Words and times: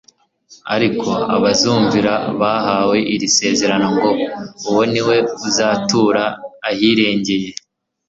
Ariko 0.75 1.09
abazumvira 1.35 2.13
bahawe 2.41 2.97
iri 3.13 3.27
sezerano 3.37 3.87
ngo: 3.95 4.09
«uwo 4.69 4.83
ni 4.91 5.01
we 5.07 5.17
uzatura 5.47 6.23
ahirengeye, 6.69 7.49